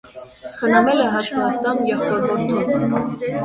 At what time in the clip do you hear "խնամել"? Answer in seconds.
0.61-1.03